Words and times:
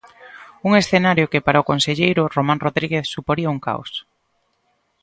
Un 0.67 0.71
escenario 0.81 1.29
que 1.31 1.43
para 1.45 1.61
o 1.63 1.67
conselleiro, 1.71 2.31
Román 2.35 2.61
Rodríguez, 2.65 3.05
suporía 3.15 3.53
un 3.55 3.59
caos. 3.67 3.91